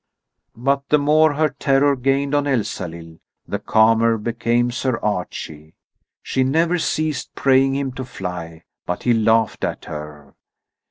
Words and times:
But 0.57 0.89
the 0.89 0.97
more 0.97 1.35
her 1.35 1.49
terror 1.49 1.95
gained 1.95 2.33
on 2.33 2.47
Elsalill, 2.47 3.19
the 3.47 3.59
calmer 3.59 4.17
became 4.17 4.71
Sir 4.71 4.97
Archie. 4.97 5.75
She 6.23 6.43
never 6.43 6.79
ceased 6.79 7.35
praying 7.35 7.75
him 7.75 7.91
to 7.91 8.03
fly, 8.03 8.63
but 8.87 9.03
he 9.03 9.13
laughed 9.13 9.63
at 9.63 9.85
her. 9.85 10.33